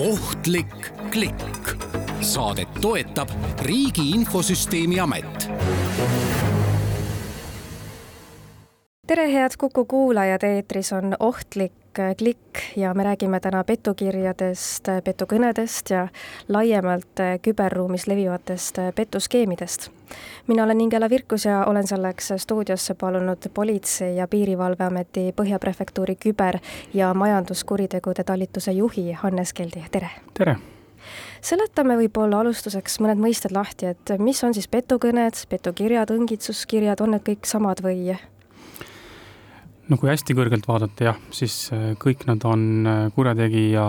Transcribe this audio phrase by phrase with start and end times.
[0.00, 1.76] ohtlik klikk.
[2.20, 3.28] saadet toetab
[3.62, 5.50] Riigi Infosüsteemi Amet.
[9.06, 11.72] tere, head Kuku kuulajad, eetris on Ohtlik
[12.18, 16.08] klikk ja me räägime täna petukirjadest, petukõnedest ja
[16.48, 19.90] laiemalt küberruumis levivatest petuskeemidest.
[20.46, 26.60] mina olen Ingela Virkus ja olen selleks stuudiosse palunud Politsei- ja Piirivalveameti Põhja Prefektuuri küber-
[26.94, 30.10] ja majanduskuritegude talituse juhi Hannes Keldi, tere!
[30.34, 30.56] tere!
[31.40, 37.24] seletame võib-olla alustuseks mõned mõisted lahti, et mis on siis petukõned, petukirjad, õngitsuskirjad, on need
[37.26, 38.16] kõik samad või
[39.90, 43.86] no kui hästi kõrgelt vaadata, jah, siis äh, kõik nad on äh, kurjategija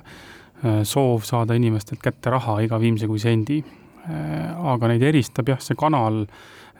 [0.00, 3.62] äh, soov saada inimestelt kätte raha iga viimse kui sendi.
[4.02, 6.24] aga neid eristab jah, see kanal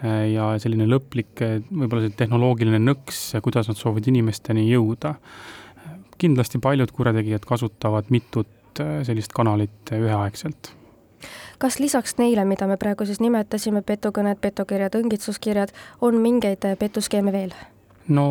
[0.02, 1.38] ja selline lõplik,
[1.70, 5.12] võib-olla see tehnoloogiline nõks, kuidas nad soovivad inimesteni jõuda.
[6.18, 10.72] kindlasti paljud kurjategijad kasutavad mitut sellist kanalit üheaegselt
[11.62, 17.54] kas lisaks neile, mida me praegu siis nimetasime, petukõned, petukirjad, õngitsuskirjad, on mingeid petuskeeme veel?
[18.08, 18.26] No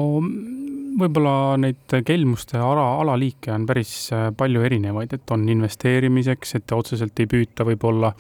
[1.00, 7.20] võib-olla neid kelmuste ala, alaliike on päris äh, palju erinevaid, et on investeerimiseks, et otseselt
[7.24, 8.12] ei püüta võib-olla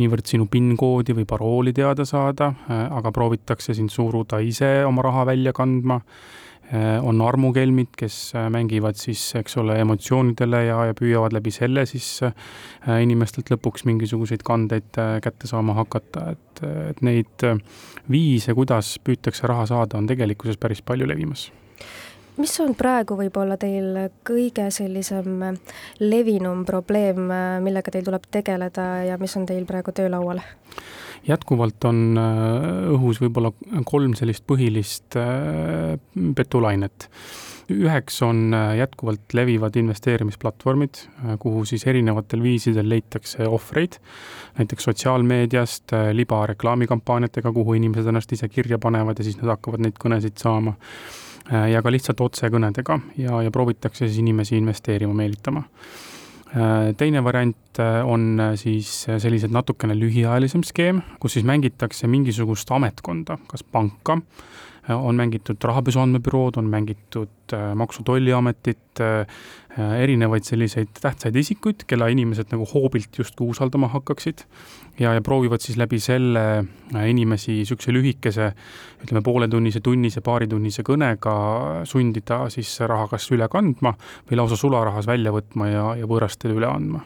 [0.00, 5.26] niivõrd sinu PIN-koodi või parooli teada saada, äh, aga proovitakse sind suruda ise oma raha
[5.32, 6.00] välja kandma
[7.02, 12.08] on armukelmid, kes äh, mängivad siis, eks ole, emotsioonidele ja, ja püüavad läbi selle siis
[12.26, 12.32] äh,
[13.02, 17.46] inimestelt lõpuks mingisuguseid kandeid kätte saama hakata, et, et neid
[18.10, 21.50] viise, kuidas püütakse raha saada, on tegelikkuses päris palju levimas
[22.36, 23.94] mis on praegu võib-olla teil
[24.26, 25.56] kõige sellisem
[26.02, 27.30] levinum probleem,
[27.64, 30.42] millega teil tuleb tegeleda ja mis on teil praegu töölaual?
[31.26, 33.52] Jätkuvalt on äh, õhus võib-olla
[33.88, 35.96] kolm sellist põhilist äh,
[36.36, 37.08] petulainet
[37.72, 41.00] üheks on äh, jätkuvalt levivad investeerimisplatvormid,
[41.42, 43.98] kuhu siis erinevatel viisidel leitakse ohvreid,
[44.58, 50.38] näiteks sotsiaalmeediast, libareklaamikampaaniatega, kuhu inimesed ennast ise kirja panevad ja siis nad hakkavad neid kõnesid
[50.38, 50.76] saama
[51.70, 55.62] ja ka lihtsalt otsekõnedega ja, ja proovitakse siis inimesi investeerima meelitama.
[56.54, 63.38] Äh, teine variant äh, on siis sellised natukene lühiajalisem skeem, kus siis mängitakse mingisugust ametkonda,
[63.50, 64.20] kas panka,
[64.94, 69.00] on mängitud rahapesu andmebürood, on mängitud Maksu- ja Tolliametit,
[69.76, 74.44] erinevaid selliseid tähtsaid isikuid, kelle inimesed nagu hoobilt justkui usaldama hakkaksid
[74.98, 78.50] ja, ja proovivad siis läbi selle äh, inimesi niisuguse lühikese,
[79.04, 81.36] ütleme pooletunnise, tunnise, paaritunnise kõnega
[81.88, 83.94] sundida siis raha kas üle kandma
[84.30, 87.04] või lausa sularahas välja võtma ja, ja võõrastele üle andma.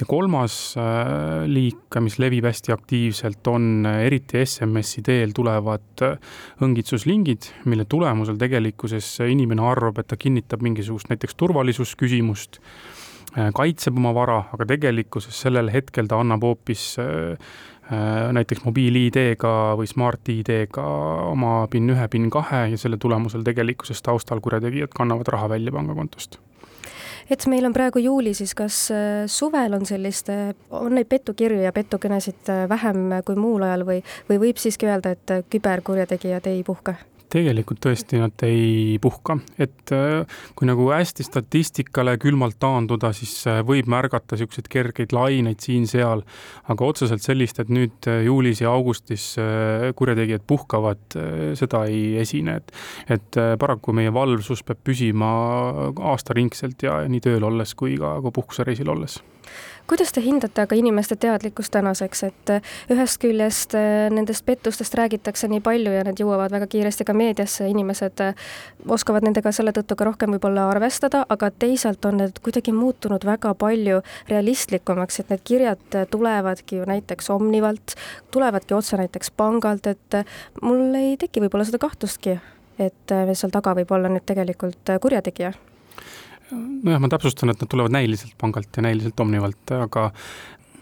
[0.00, 6.18] Ja kolmas äh, liik, mis levib hästi aktiivselt, on eriti SMS-i teel tulevad äh,
[6.64, 12.60] õngitsuslingid, mille tulemusel tegelikkuses inimene arvab, et ta kinnitab mingisugust näiteks turvalisusküsimust
[13.36, 17.34] Äh, kaitseb oma vara, aga tegelikkuses sellel hetkel ta annab hoopis äh,
[17.90, 20.86] äh, näiteks mobiil-ID-ga või Smart-ID-ga
[21.34, 26.40] oma PIN ühe, PIN kahe ja selle tulemusel tegelikkuses taustal kurjategijad kannavad raha välja pangakontost
[27.30, 28.78] et meil on praegu juuli, siis kas
[29.26, 30.30] suvel on sellist,
[30.70, 34.00] on neid petukirju ja petukõnesid vähem kui muul ajal või,
[34.30, 36.96] või võib siiski öelda, et küberkurjategijad ei puhka?
[37.36, 43.60] Tegelikult tõesti nad ei puhka, et äh, kui nagu hästi statistikale külmalt taanduda, siis äh,
[43.66, 46.24] võib märgata niisuguseid kergeid laineid siin-seal,
[46.72, 49.26] aga otseselt sellist, et nüüd äh, juulis ja augustis
[49.96, 51.16] kurjategijad puhkavad,
[51.58, 52.72] seda ei esine, et
[53.12, 55.28] et paraku meie valvsus peab püsima
[56.12, 59.18] aastaringselt ja nii tööl olles kui ka, ka puhkusereisil olles
[59.86, 65.48] kuidas te hindate aga inimeste teadlikkust tänaseks, et äh, ühest küljest äh, nendest pettustest räägitakse
[65.50, 68.48] nii palju ja need jõuavad väga kiiresti ka meediasse, inimesed äh,
[68.96, 73.54] oskavad nendega selle tõttu ka rohkem võib-olla arvestada, aga teisalt on need kuidagi muutunud väga
[73.58, 77.96] palju realistlikumaks, et need kirjad tulevadki ju näiteks Omnivalt,
[78.34, 80.20] tulevadki otse näiteks pangalt, et
[80.62, 82.38] mul ei teki võib-olla seda kahtlustki,
[82.82, 85.54] et seal taga võib olla nüüd tegelikult kurjategija
[86.50, 90.10] nojah, ma täpsustan, et nad tulevad näiliselt pangalt ja näiliselt Omnivalt, aga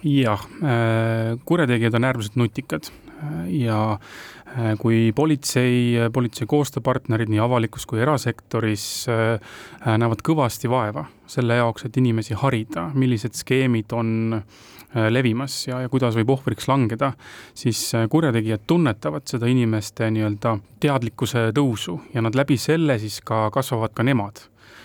[0.05, 2.90] jah, äh, kurjategijad on äärmiselt nutikad.
[3.49, 9.56] Ja äh, kui politsei, politsei koostööpartnerid nii avalikus kui erasektoris äh,
[9.87, 14.43] näevad kõvasti vaeva selle jaoks, et inimesi harida, millised skeemid on
[15.11, 17.08] levimas ja, ja kuidas võib ohvriks langeda,
[17.56, 17.81] siis
[18.12, 20.52] kurjategijad tunnetavad seda inimeste nii-öelda
[20.84, 24.44] teadlikkuse tõusu ja nad läbi selle siis ka kasvavad ka nemad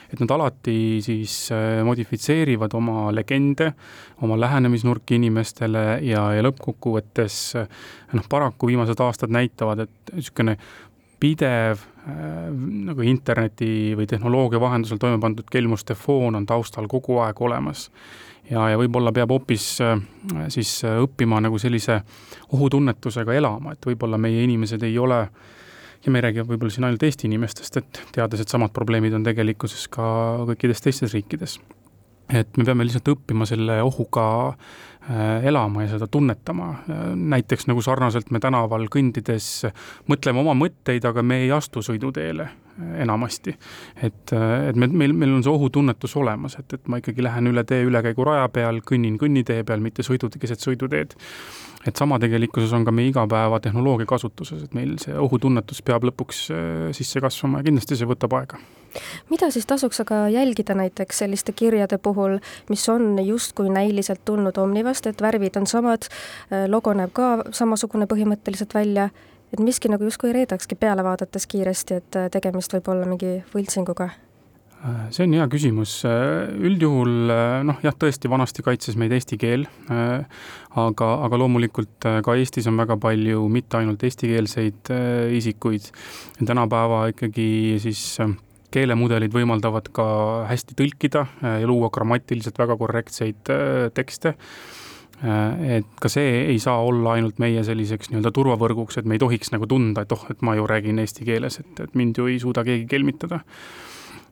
[0.09, 3.71] et nad alati siis äh, modifitseerivad oma legende,
[4.25, 7.39] oma lähenemisnurki inimestele ja, ja lõppkokkuvõttes
[8.13, 10.57] noh, paraku viimased aastad näitavad, et niisugune
[11.19, 17.89] pidev nagu interneti või tehnoloogia vahendusel toime pandud kelmuste foon on taustal kogu aeg olemas.
[18.49, 19.99] Ja, ja võib-olla peab hoopis äh,
[20.49, 21.99] siis äh, õppima nagu sellise
[22.55, 25.19] ohutunnetusega elama, et võib-olla meie inimesed ei ole
[26.05, 29.25] ja me ei räägi võib-olla siin ainult Eesti inimestest, et teades, et samad probleemid on
[29.25, 30.05] tegelikkuses ka
[30.51, 31.59] kõikides teistes riikides.
[32.29, 36.69] et me peame lihtsalt õppima selle ohuga äh, elama ja seda tunnetama,
[37.15, 39.65] näiteks nagu sarnaselt me tänaval kõndides
[40.07, 42.49] mõtleme oma mõtteid, aga me ei astu sõiduteele
[43.03, 43.55] enamasti.
[44.03, 47.63] et, et me, meil, meil on see ohutunnetus olemas, et, et ma ikkagi lähen üle
[47.67, 51.15] tee ülekäiguraja peal, kõnnin kõnnitee peal, mitte sõidu, keset sõiduteed.
[51.87, 56.91] et sama tegelikkuses on ka meie igapäevatehnoloogia kasutuses, et meil see ohutunnetus peab lõpuks äh,
[56.95, 58.59] sisse kasvama ja kindlasti see võtab aega
[59.29, 62.39] mida siis tasuks aga jälgida näiteks selliste kirjade puhul,
[62.69, 66.09] mis on justkui näiliselt tulnud Omnivast, et värvid on samad,
[66.51, 69.09] äh, logo näeb ka samasugune põhimõtteliselt välja
[69.53, 74.09] et miski nagu justkui reedakski peale vaadates kiiresti, et äh, tegemist võib olla mingi võltsinguga?
[74.79, 77.33] Äh, see on hea küsimus, äh, üldjuhul
[77.67, 82.99] noh, jah, tõesti vanasti kaitses meid eesti keel, aga, aga loomulikult ka Eestis on väga
[83.01, 84.93] palju mitte ainult eestikeelseid
[85.39, 85.89] isikuid,
[86.39, 87.49] tänapäeva ikkagi
[87.83, 88.03] siis
[88.69, 90.05] keelemudelid võimaldavad ka
[90.45, 93.49] hästi tõlkida ja luua grammatiliselt väga korrektseid
[93.97, 94.35] tekste
[95.19, 99.51] et ka see ei saa olla ainult meie selliseks nii-öelda turvavõrguks, et me ei tohiks
[99.51, 102.39] nagu tunda, et oh, et ma ju räägin eesti keeles, et, et mind ju ei
[102.39, 103.41] suuda keegi kelmitada.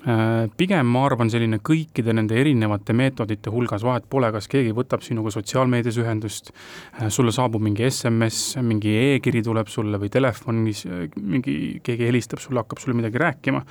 [0.08, 5.02] Äh, pigem ma arvan, selline kõikide nende erinevate meetodite hulgas, vahet pole, kas keegi võtab
[5.04, 6.54] sinuga sotsiaalmeedias ühendust,
[7.02, 10.86] äh, sulle saabub mingi SMS, mingi e-kiri tuleb sulle või telefonis
[11.18, 13.64] mingi, keegi helistab sulle, hakkab sulle midagi rääkima.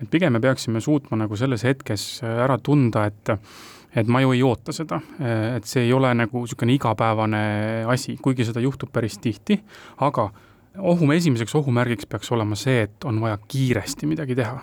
[0.00, 3.32] et pigem me peaksime suutma nagu selles hetkes ära tunda, et
[3.96, 5.00] et ma ju ei oota seda,
[5.56, 7.40] et see ei ole nagu niisugune igapäevane
[7.90, 9.58] asi, kuigi seda juhtub päris tihti,
[10.06, 10.28] aga
[10.78, 14.60] ohu, esimeseks ohumärgiks peaks olema see, et on vaja kiiresti midagi teha.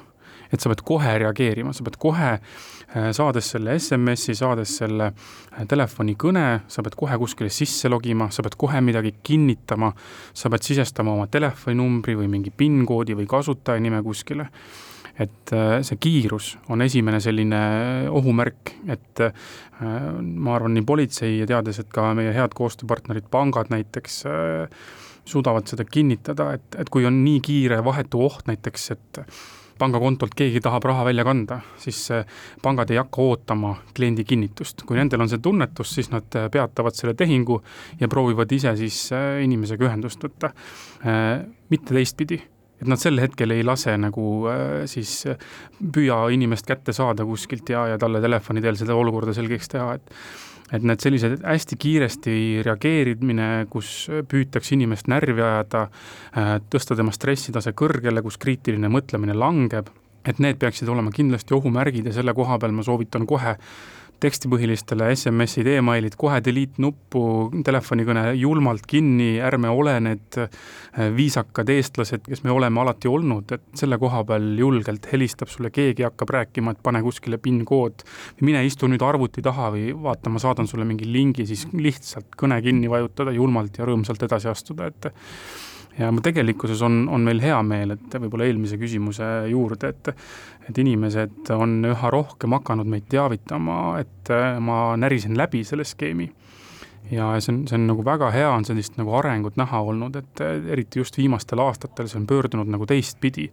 [0.48, 5.66] et sa pead kohe reageerima, sa pead kohe, äh, saades selle SMS-i, saades selle äh,
[5.68, 9.90] telefonikõne, sa pead kohe kuskile sisse logima, sa pead kohe midagi kinnitama,
[10.32, 14.48] sa pead sisestama oma telefoninumbri või mingi PIN-koodi või kasutajanime kuskile
[15.20, 17.60] et äh, see kiirus on esimene selline
[18.14, 19.34] ohumärk, et äh,
[20.22, 24.90] ma arvan, nii politsei ja teades, et ka meie head koostööpartnerid, pangad näiteks, äh,
[25.28, 29.24] suudavad seda kinnitada, et, et kui on nii kiire vahetu oht näiteks, et
[29.78, 32.00] pangakontolt keegi tahab raha välja kanda, siis
[32.64, 34.82] pangad ei hakka ootama kliendi kinnitust.
[34.90, 37.60] kui nendel on see tunnetus, siis nad peatavad selle tehingu
[38.00, 39.04] ja proovivad ise siis
[39.44, 40.50] inimesega ühendust võtta.
[41.70, 42.42] mitte teistpidi
[42.78, 45.40] et nad sel hetkel ei lase nagu äh, siis äh,
[45.78, 50.14] püüa inimest kätte saada kuskilt ja, ja talle telefoni teel seda olukorda selgeks teha, et
[50.68, 52.32] et need sellised hästi kiiresti
[52.66, 55.86] reageerimine, kus püütakse inimest närvi ajada,
[56.36, 59.88] äh, tõsta tema stressitase kõrgele, kus kriitiline mõtlemine langeb,
[60.28, 63.56] et need peaksid olema kindlasti ohumärgid ja selle koha peal ma soovitan kohe
[64.24, 67.22] tekstipõhilistele SMS-id e, emailid, kohe delete nuppu,
[67.66, 70.50] telefonikõne julmalt kinni, ärme ole need äh,
[71.16, 76.08] viisakad eestlased, kes me oleme alati olnud, et selle koha peal julgelt helistab sulle keegi,
[76.08, 78.06] hakkab rääkima, et pane kuskile PIN-kood.
[78.42, 82.62] mine istu nüüd arvuti taha või vaata, ma saadan sulle mingi lingi, siis lihtsalt kõne
[82.66, 85.12] kinni vajutada julmalt ja rõõmsalt edasi astuda, et
[85.98, 90.12] ja tegelikkuses on, on meil hea meel, et võib-olla eelmise küsimuse juurde, et
[90.68, 96.32] et inimesed on üha rohkem hakanud meid teavitama, et ma närisin läbi selle skeemi.
[97.12, 100.42] ja see on, see on nagu väga hea, on sellist nagu arengut näha olnud, et
[100.44, 103.48] eriti just viimastel aastatel see on pöördunud nagu teistpidi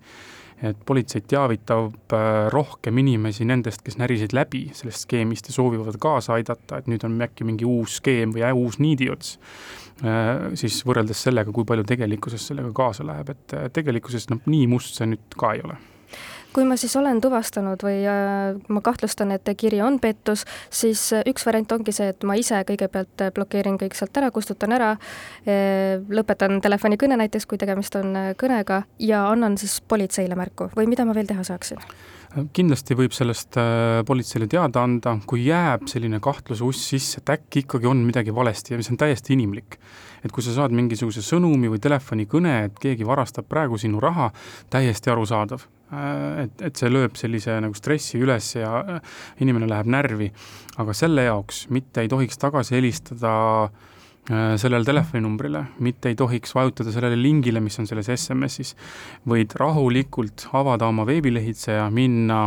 [0.62, 6.36] et politseid teavitab äh, rohkem inimesi nendest, kes närisid läbi sellest skeemist ja soovivad kaasa
[6.38, 9.34] aidata, et nüüd on äkki mingi uus skeem või uus niidiots,
[10.04, 14.68] äh, siis võrreldes sellega, kui palju tegelikkuses sellega kaasa läheb, et äh, tegelikkuses noh, nii
[14.70, 15.80] must see nüüd ka ei ole
[16.54, 21.24] kui ma siis olen tuvastanud või äh, ma kahtlustan, et kiri on pettus, siis äh,
[21.30, 24.94] üks variant ongi see, et ma ise kõigepealt äh, blokeerin kõik sealt ära, kustutan ära,
[25.44, 31.16] lõpetan telefonikõne näiteks, kui tegemist on kõnega, ja annan siis politseile märku või mida ma
[31.16, 31.82] veel teha saaksin?
[32.56, 33.58] Kindlasti võib sellest
[34.06, 38.74] politseile teada anda, kui jääb selline kahtluse uss sisse, et äkki ikkagi on midagi valesti
[38.74, 39.78] ja see on täiesti inimlik.
[40.24, 44.30] et kui sa saad mingisuguse sõnumi või telefonikõne, et keegi varastab praegu sinu raha,
[44.72, 49.90] täiesti arusaadav Äh, et, et see lööb sellise nagu stressi üles ja äh, inimene läheb
[49.90, 50.30] närvi.
[50.80, 53.34] aga selle jaoks mitte ei tohiks tagasi helistada
[53.66, 53.93] äh,
[54.30, 58.72] sellele telefoninumbrile, mitte ei tohiks vajutada sellele lingile, mis on selles SMS-is,
[59.28, 62.46] vaid rahulikult avada oma veebilehitse ja minna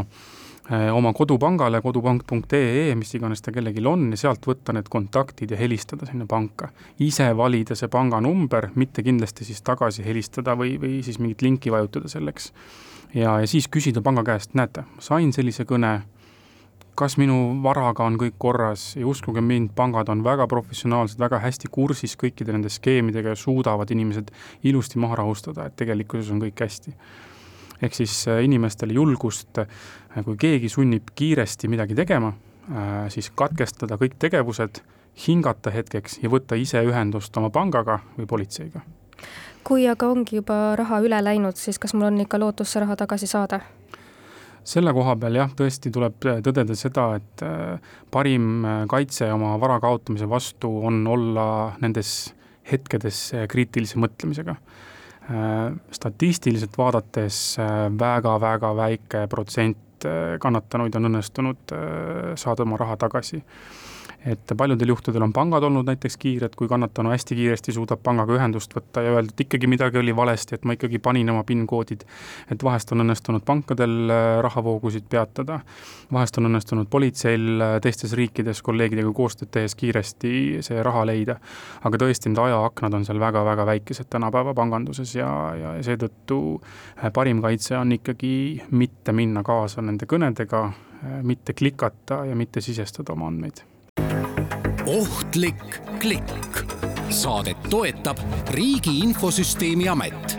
[0.92, 6.06] oma kodupangale, kodupank.ee, mis iganes ta kellelgi on, ja sealt võtta need kontaktid ja helistada
[6.10, 6.70] sinna panka.
[7.00, 12.12] ise valida see panganumber, mitte kindlasti siis tagasi helistada või, või siis mingit linki vajutada
[12.12, 12.52] selleks.
[13.14, 16.02] ja, ja siis küsida panga käest, näete, sain sellise kõne
[16.98, 21.70] kas minu varaga on kõik korras ja uskuge mind, pangad on väga professionaalsed, väga hästi
[21.72, 24.32] kursis kõikide nende skeemidega ja suudavad inimesed
[24.66, 26.96] ilusti maha rahustada, et tegelikkuses on kõik hästi.
[27.82, 29.68] ehk siis äh, inimestele julgust, äh,
[30.26, 32.34] kui keegi sunnib kiiresti midagi tegema,
[32.72, 34.82] äh, siis katkestada kõik tegevused,
[35.28, 38.82] hingata hetkeks ja võtta ise ühendust oma pangaga või politseiga
[39.68, 42.96] kui aga ongi juba raha üle läinud, siis kas mul on ikka lootus see raha
[42.96, 43.60] tagasi saada?
[44.68, 49.80] Selle koha peal jah, tõesti tuleb tõdeda seda, et äh, parim äh, kaitse oma vara
[49.84, 51.48] kaotamise vastu on olla
[51.84, 52.34] nendes
[52.68, 54.60] hetkedes äh, kriitilise mõtlemisega.
[55.92, 57.58] statistiliselt vaadates
[58.00, 60.06] väga-väga väike protsent
[60.40, 61.74] kannatanuid on õnnestunud
[62.40, 63.42] saada oma raha tagasi
[64.26, 68.74] et paljudel juhtudel on pangad olnud näiteks kiired, kui kannatanu hästi kiiresti suudab pangaga ühendust
[68.76, 72.04] võtta ja öelda, et ikkagi midagi oli valesti, et ma ikkagi panin oma PIN-koodid.
[72.52, 75.60] et vahest on õnnestunud pankadel äh, rahavoogusid peatada,
[76.14, 80.34] vahest on õnnestunud politseil äh, teistes riikides kolleegidega koostööd tehes kiiresti
[80.66, 81.38] see raha leida.
[81.84, 87.42] aga tõesti, need ajaaknad on seal väga-väga väikesed tänapäeva panganduses ja, ja seetõttu äh, parim
[87.42, 90.68] kaitse on ikkagi mitte minna kaasa nende kõnedega,
[91.24, 93.77] mitte klikata ja mitte sisestada oma andmeid
[94.86, 96.64] ohtlik klikk.
[97.10, 98.18] Saadet toetab
[98.52, 100.38] Riigi Infosüsteemi Amet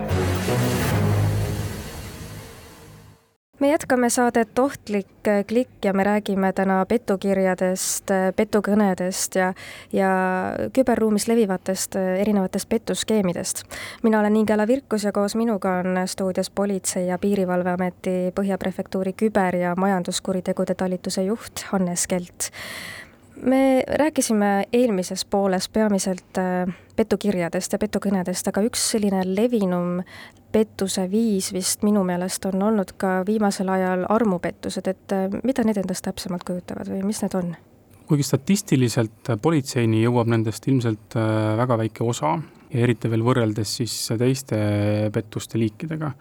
[3.60, 5.06] me jätkame saadet Ohtlik
[5.46, 9.52] klikk ja me räägime täna petukirjadest, petukõnedest ja,
[9.92, 10.10] ja
[10.72, 13.62] küberruumis levivatest erinevatest petuskeemidest.
[14.02, 19.56] mina olen Ingela Virkus ja koos minuga on stuudios Politsei- ja Piirivalveameti Põhja Prefektuuri küber-
[19.56, 22.50] ja majanduskuritegude talituse juht Hannes Kelt
[23.42, 30.02] me rääkisime eelmises pooles peamiselt äh, petukirjadest ja petukõnedest, aga üks selline levinum
[30.52, 35.80] pettuse viis vist minu meelest on olnud ka viimasel ajal armupettused, et äh, mida need
[35.80, 37.57] endast täpsemalt kujutavad või mis need on?
[38.09, 42.38] kuigi statistiliselt politseini jõuab nendest ilmselt äh, väga väike osa
[42.73, 44.59] ja eriti veel võrreldes siis teiste
[45.12, 46.12] pettuste liikidega,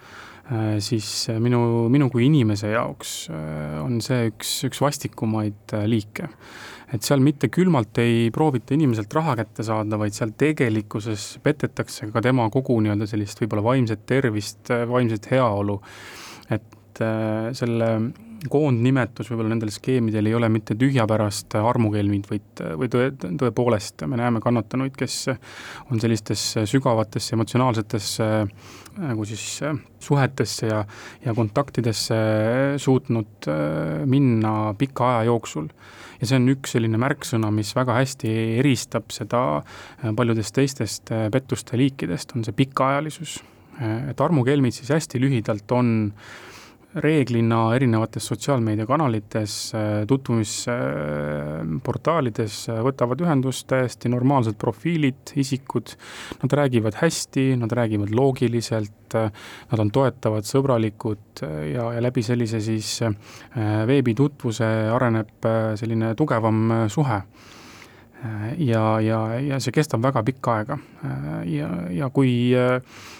[0.79, 1.07] siis
[1.43, 1.59] minu,
[1.91, 3.13] minu kui inimese jaoks
[3.83, 6.29] on see üks, üks vastikumaid liike
[6.93, 12.23] et seal mitte külmalt ei proovita inimeselt raha kätte saada, vaid seal tegelikkuses petetakse ka
[12.23, 15.81] tema kogu nii-öelda sellist võib-olla vaimset tervist, vaimset heaolu.
[16.49, 17.91] et äh, selle
[18.47, 24.41] koondnimetus võib-olla nendel skeemidel ei ole mitte tühjapärast armukelmid, vaid, või tõe, tõepoolest me näeme
[24.43, 25.17] kannatanuid, kes
[25.91, 28.29] on sellistesse sügavatesse emotsionaalsetesse
[28.97, 29.59] nagu siis
[30.03, 30.81] suhetesse ja,
[31.25, 32.17] ja kontaktidesse
[32.81, 35.69] suutnud äh, minna pika aja jooksul.
[36.21, 41.27] ja see on üks selline märksõna, mis väga hästi eristab seda äh, paljudest teistest äh,
[41.33, 43.39] pettuste liikidest, on see pikaajalisus.
[43.77, 46.46] et armukelmid siis hästi lühidalt on äh,
[47.03, 49.53] reeglina erinevates sotsiaalmeediakanalites,
[50.09, 55.87] tutvumisportaalides võtavad ühendust täiesti normaalsed profiilid, isikud,
[56.43, 61.41] nad räägivad hästi, nad räägivad loogiliselt, nad on toetavad, sõbralikud
[61.73, 62.89] ja, ja läbi sellise siis
[63.87, 65.35] veebitutvuse areneb
[65.79, 66.57] selline tugevam
[66.91, 67.19] suhe
[68.57, 70.77] ja, ja, ja see kestab väga pikka aega.
[71.45, 72.31] ja, ja kui,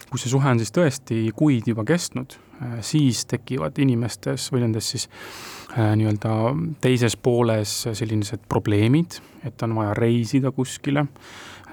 [0.10, 2.38] kui see suhe on siis tõesti kuid juba kestnud,
[2.86, 5.08] siis tekivad inimestes või nendes siis
[5.76, 6.34] äh, nii-öelda
[6.82, 11.08] teises pooles sellised probleemid, et on vaja reisida kuskile,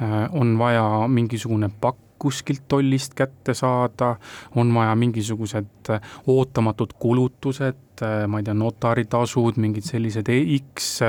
[0.03, 4.15] äh, on vaja mingisugune pakk kuskilt tollist kätte saada,
[4.57, 5.91] on vaja mingisugused
[6.31, 11.03] ootamatud kulutused, ma ei tea, notaritasud, mingid sellised X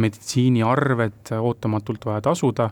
[0.00, 2.70] meditsiiniarved ootamatult vaja tasuda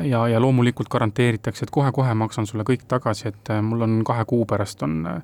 [0.00, 4.46] ja, ja loomulikult garanteeritakse, et kohe-kohe maksan sulle kõik tagasi, et mul on kahe kuu
[4.48, 5.22] pärast on äh,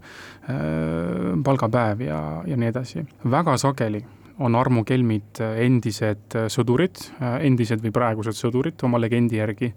[1.45, 3.05] palgapäev ja, ja nii edasi.
[3.31, 4.05] väga sageli
[4.39, 7.01] on armukelmid endised sõdurid,
[7.43, 9.73] endised või praegused sõdurid oma legendi järgi,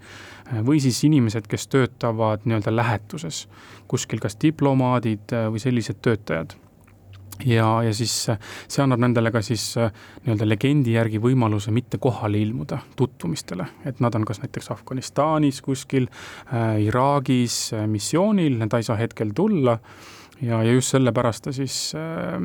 [0.61, 3.47] või siis inimesed, kes töötavad nii-öelda lähetuses,
[3.89, 6.53] kuskil kas diplomaadid või sellised töötajad
[7.45, 12.81] ja, ja siis see annab nendele ka siis nii-öelda legendi järgi võimaluse mitte kohale ilmuda
[12.99, 18.99] tutvumistele, et nad on kas näiteks Afganistanis kuskil äh,, Iraagis äh, missioonil, nad ei saa
[18.99, 19.77] hetkel tulla
[20.41, 22.37] ja, ja just sellepärast ta siis äh,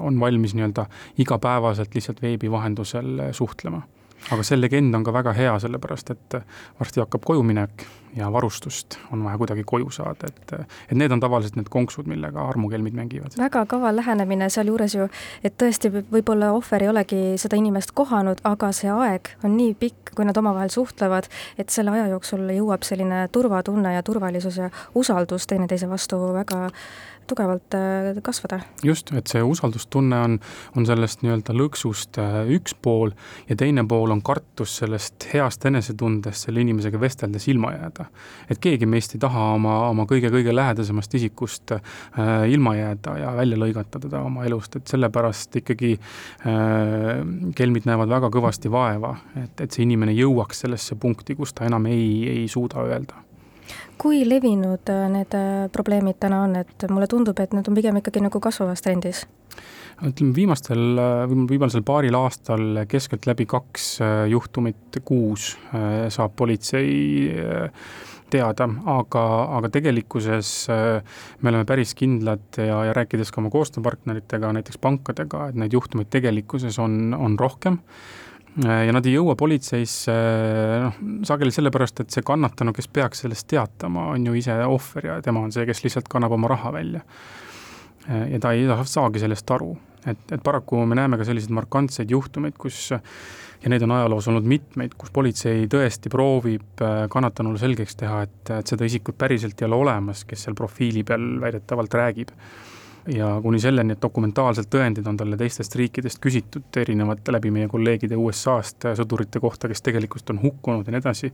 [0.00, 0.86] on valmis nii-öelda
[1.18, 3.82] igapäevaselt lihtsalt veebi vahendusel äh, suhtlema.
[4.30, 6.40] Aga see legend on ka väga hea, sellepärast et
[6.80, 10.52] varsti hakkab kojuminek ja varustust on vaja kuidagi koju saada, et
[10.88, 13.36] et need on tavaliselt need konksud, millega armukelmid mängivad.
[13.38, 15.08] väga kaval lähenemine sealjuures ju,
[15.44, 20.14] et tõesti, võib-olla ohver ei olegi seda inimest kohanud, aga see aeg on nii pikk,
[20.16, 21.28] kui nad omavahel suhtlevad,
[21.58, 26.70] et selle aja jooksul jõuab selline turvatunne ja turvalisus ja usaldus teineteise vastu väga
[27.26, 28.60] tugevalt äh, kasvada.
[28.84, 30.38] just, et see usaldustunne on,
[30.76, 33.12] on sellest nii-öelda lõksust äh, üks pool
[33.48, 38.08] ja teine pool on kartus sellest heast enesetundest selle inimesega vesteldes ilma jääda.
[38.50, 41.82] et keegi meist ei taha oma, oma kõige-kõige lähedasemast isikust äh,
[42.52, 47.22] ilma jääda ja välja lõigata teda oma elust, et sellepärast ikkagi äh,
[47.56, 51.86] kelmid näevad väga kõvasti vaeva, et, et see inimene jõuaks sellesse punkti, kus ta enam
[51.90, 53.25] ei, ei suuda öelda
[54.00, 58.00] kui levinud äh, need äh, probleemid täna on, et mulle tundub, et need on pigem
[58.02, 59.24] ikkagi nagu kasvavas trendis?
[59.96, 63.86] ütleme, viimastel, äh, viimasel paaril aastal keskeltläbi kaks
[64.28, 65.54] juhtumit kuus
[66.12, 67.32] saab politsei
[68.30, 69.22] teada, aga,
[69.56, 75.60] aga tegelikkuses me oleme päris kindlad ja, ja rääkides ka oma koostööpartneritega, näiteks pankadega, et
[75.62, 77.80] neid juhtumeid tegelikkuses on, on rohkem
[78.64, 80.12] ja nad ei jõua politseisse
[80.86, 85.16] noh, sageli sellepärast, et see kannatanu, kes peaks sellest teatama, on ju ise ohver ja
[85.24, 87.02] tema on see, kes lihtsalt kannab oma raha välja.
[88.06, 89.74] ja ta ei saagi sellest aru,
[90.06, 92.92] et, et paraku me näeme ka selliseid markantseid juhtumeid, kus
[93.62, 98.72] ja neid on ajaloos olnud mitmeid, kus politsei tõesti proovib kannatanule selgeks teha, et, et
[98.72, 102.32] seda isikut päriselt ei ole olemas, kes seal profiili peal väidetavalt räägib
[103.06, 108.18] ja kuni selleni, et dokumentaalselt tõendid on talle teistest riikidest küsitud erinevate läbi meie kolleegide
[108.18, 111.32] USA-st sõdurite kohta, kes tegelikult on hukkunud ja nii edasi.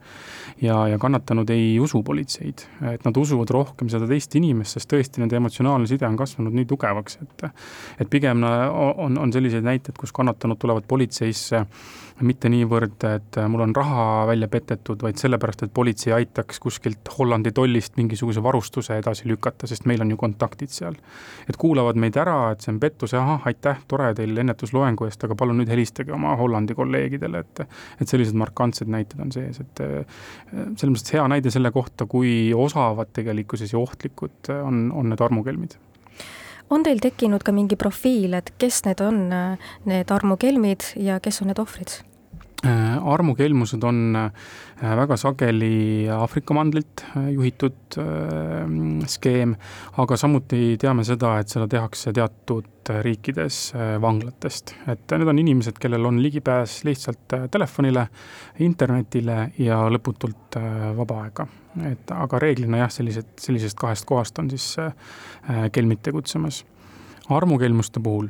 [0.63, 5.23] ja, ja kannatanud ei usu politseid, et nad usuvad rohkem seda teist inimest, sest tõesti
[5.23, 7.49] nende emotsionaalne side on kasvanud nii tugevaks, et
[8.01, 11.65] et pigem on, on selliseid näiteid, kus kannatanud tulevad politseisse
[12.21, 17.53] mitte niivõrd, et mul on raha välja petetud, vaid sellepärast, et politsei aitaks kuskilt Hollandi
[17.57, 20.97] tollist mingisuguse varustuse edasi lükata, sest meil on ju kontaktid seal.
[21.49, 25.35] et kuulavad meid ära, et see on pettus ahah, aitäh, tore teil ennetusloengu eest, aga
[25.39, 27.65] palun nüüd helistage oma Hollandi kolleegidele, et
[28.01, 33.13] et sellised markantsed näited on sees, et selles mõttes hea näide selle kohta, kui osavad
[33.13, 35.79] tegelikkuses ja ohtlikud on, on need armukelmid
[36.73, 39.27] on teil tekkinud ka mingi profiil, et kes need on,
[39.89, 42.01] need armukelmid ja kes on need ohvrid?
[42.67, 44.31] Äh, armukelmused on äh,
[44.97, 47.97] väga sageli Aafrika mandlilt äh, juhitud
[49.11, 49.57] skeem,
[49.99, 53.59] aga samuti teame seda, et seda tehakse teatud riikides
[54.03, 54.77] vanglatest.
[54.87, 58.07] et need on inimesed, kellel on ligipääs lihtsalt telefonile,
[58.63, 60.61] internetile ja lõputult
[60.97, 61.47] vaba aega.
[61.91, 64.77] et aga reeglina jah, sellised, sellisest kahest kohast on siis
[65.73, 66.63] kelmid tegutsemas.
[67.37, 68.29] Armukelmuste puhul,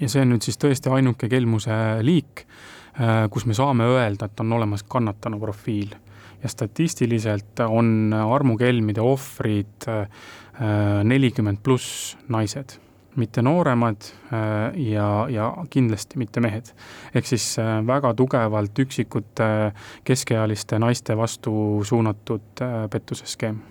[0.00, 2.46] ja see on nüüd siis tõesti ainuke kelmuse liik,
[2.94, 5.94] Äh, kus me saame öelda, et on olemas kannatanu profiil.
[6.44, 10.08] ja statistiliselt on armukelmide ohvrid äh,
[11.04, 12.76] nelikümmend pluss naised,
[13.16, 16.70] mitte nooremad äh, ja, ja kindlasti mitte mehed.
[17.14, 19.72] ehk siis väga tugevalt üksikute
[20.04, 23.62] keskealiste naiste vastu suunatud pettuse skeem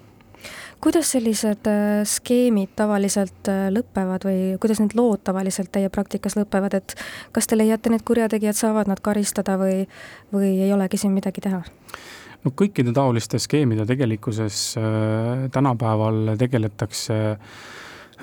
[0.84, 6.76] kuidas sellised äh, skeemid tavaliselt äh, lõpevad või kuidas need lood tavaliselt teie praktikas lõpevad,
[6.80, 6.96] et
[7.36, 9.86] kas te leiate, need kurjategijad saavad nad karistada või,
[10.34, 11.64] või ei olegi siin midagi teha?
[12.44, 17.22] no kõikide taoliste skeemide tegelikkuses äh, tänapäeval tegeletakse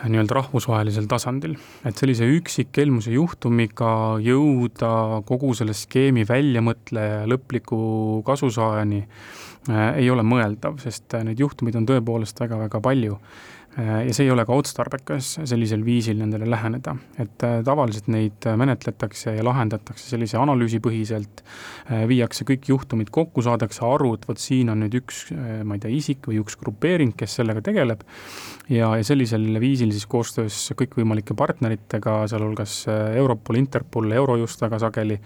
[0.00, 7.80] nii-öelda rahvusvahelisel tasandil, et sellise üksikkelmuse juhtumiga jõuda kogu selle skeemi väljamõtleja lõpliku
[8.24, 9.02] kasusaajani
[9.68, 13.18] ei ole mõeldav, sest äh, neid juhtumeid on tõepoolest väga-väga palju.
[13.78, 19.36] Äh, ja see ei ole ka otstarbekas sellisel viisil nendele läheneda, et tavaliselt neid menetletakse
[19.36, 21.44] ja lahendatakse sellise analüüsipõhiselt,
[22.10, 25.22] viiakse kõik juhtumid kokku, saadakse aru, et vot siin on nüüd üks,
[25.66, 28.02] ma ei tea, isik või üks grupeering, kes sellega tegeleb,
[28.70, 35.18] ja, ja sellisel viisil siis koostöös kõikvõimalike partneritega, sealhulgas Europol, Interpol, Eurojust väga sageli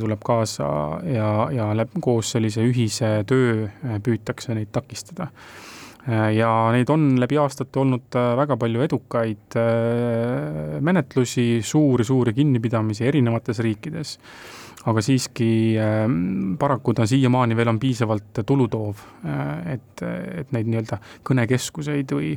[0.00, 0.68] tuleb kaasa
[1.08, 5.30] ja, ja läb-, koos sellise ühise töö Äh, püütakse neid takistada.
[6.08, 9.58] Äh, ja neid on läbi aastate olnud äh, väga palju edukaid
[10.84, 14.16] menetlusi, suuri-suuri kinnipidamisi erinevates riikides
[14.88, 15.76] aga siiski
[16.58, 19.00] paraku ta siiamaani veel on piisavalt tulutoov,
[19.68, 22.30] et, et neid nii-öelda kõnekeskuseid või,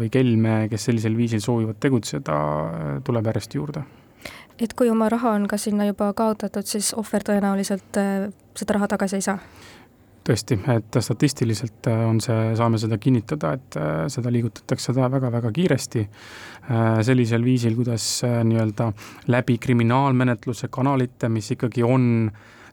[0.00, 2.38] või kelme, kes sellisel viisil soovivad tegutseda,
[3.04, 3.84] tuleb järjest juurde.
[4.56, 8.00] et kui oma raha on ka sinna juba kaotatud, siis ohver tõenäoliselt
[8.54, 9.38] seda raha tagasi ei saa?
[10.24, 16.04] Tõesti, et statistiliselt äh, on see, saame seda kinnitada, et äh, seda liigutatakse väga-väga kiiresti,
[16.04, 18.90] äh, sellisel viisil, kuidas nii-öelda
[19.32, 22.06] läbi kriminaalmenetluse kanalite, mis ikkagi on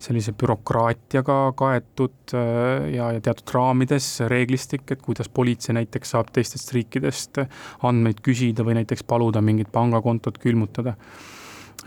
[0.02, 7.38] sellise bürokraatiaga kaetud ja, ja teatud raamides reeglistik, et kuidas politsei näiteks saab teistest riikidest
[7.86, 10.96] andmeid küsida või näiteks paluda mingit pangakontot külmutada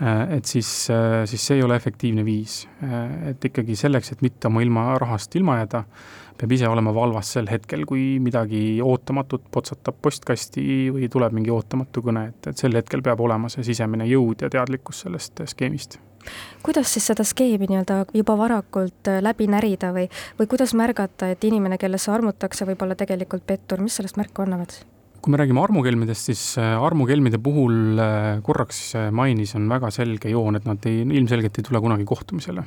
[0.03, 0.69] et siis,
[1.25, 2.65] siis see ei ole efektiivne viis.
[3.29, 5.85] et ikkagi selleks, et mitte oma ilma rahast ilma jääda,
[6.35, 12.03] peab ise olema valvas sel hetkel, kui midagi ootamatut potsatab postkasti või tuleb mingi ootamatu
[12.09, 15.99] kõne, et, et sel hetkel peab olema see sisemine jõud ja teadlikkus sellest skeemist
[16.65, 20.07] kuidas siis seda skeemi nii-öelda juba varakult äh, läbi närida või,
[20.39, 24.79] või kuidas märgata, et inimene, kellesse armutakse, võib olla tegelikult pettur, mis sellest märku annavad?
[25.25, 30.59] Kui me räägime armukelmidest, siis äh, armukelmide puhul äh, korraks mainis, on väga selge joon,
[30.59, 32.63] et nad ei, ilmselgelt ei tule kunagi kohtumisele.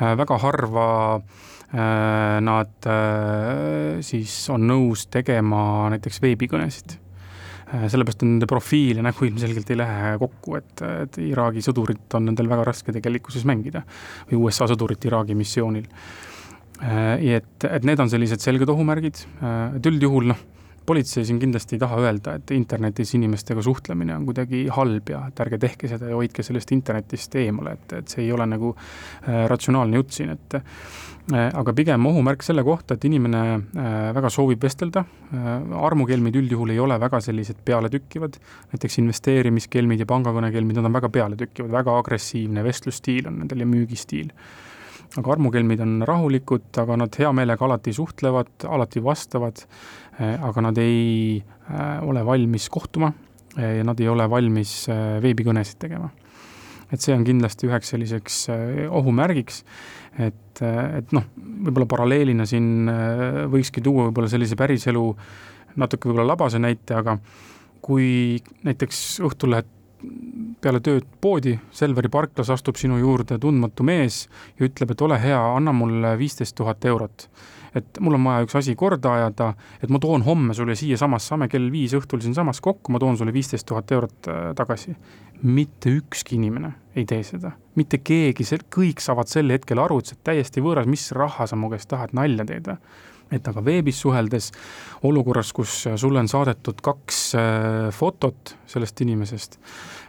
[0.00, 0.86] väga harva
[1.18, 9.04] äh, Äh, nad äh, siis on nõus tegema näiteks veebikõnesid äh, sellepärast nende profiil ja
[9.06, 13.84] nägu ilmselgelt ei lähe kokku, et, et Iraagi sõdurit on nendel väga raske tegelikkuses mängida
[14.32, 15.86] või USA sõdurit Iraagi missioonil.
[16.80, 19.22] et, et need on sellised selged ohumärgid,
[19.76, 20.42] et üldjuhul noh,
[20.90, 25.42] politsei siin kindlasti ei taha öelda, et internetis inimestega suhtlemine on kuidagi halb ja et
[25.44, 29.44] ärge tehke seda ja hoidke sellest internetist eemale, et, et see ei ole nagu äh,
[29.50, 30.64] ratsionaalne jutt siin, et äh,
[31.46, 35.04] aga pigem ohumärk selle kohta, et inimene äh, väga soovib vestelda
[35.80, 38.40] armukelmid üldjuhul ei ole väga sellised pealetükkivad,
[38.72, 44.34] näiteks investeerimiskelmid ja pangakõnekelmid, nad on väga pealetükkivad, väga agressiivne vestlusstiil on nendel ja müügistiil.
[45.18, 49.62] Aga armukelmid on rahulikud, aga nad hea meelega alati suhtlevad, alati vastavad,
[50.20, 53.12] aga nad ei eh, ole valmis kohtuma
[53.56, 54.74] eh, ja nad ei ole valmis
[55.22, 56.10] veebikõnesid tegema.
[56.90, 58.36] et see on kindlasti üheks selliseks
[58.90, 59.62] ohumärgiks,
[60.18, 62.90] et, et noh, võib-olla paralleelina siin
[63.52, 65.04] võikski tuua võib-olla sellise päriselu
[65.78, 67.14] natuke võib-olla labase näite, aga
[67.80, 69.76] kui näiteks õhtul lähed
[70.60, 74.24] peale tööd poodi, Selveri parklas astub sinu juurde tundmatu mees
[74.58, 77.28] ja ütleb, et ole hea, anna mulle viisteist tuhat eurot.
[77.74, 79.52] Et mul on vaja üks asi korda ajada,
[79.82, 83.34] et ma toon homme sulle siiasamas, saame kell viis õhtul siinsamas kokku, ma toon sulle
[83.34, 84.96] viisteist tuhat eurot äh, tagasi.
[85.42, 88.44] mitte ükski inimene ei tee seda, mitte keegi,
[88.76, 91.88] kõik saavad sel hetkel aru, et see on täiesti võõras, mis raha sa mu käest
[91.88, 92.76] tahad, nalja teed või
[93.30, 94.50] et aga veebis suheldes
[95.06, 99.56] olukorras, kus sulle on saadetud kaks äh, fotot sellest inimesest,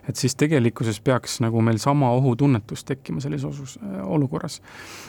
[0.10, 4.60] et siis tegelikkuses peaks nagu meil sama ohutunnetus tekkima sellises osus, äh, olukorras.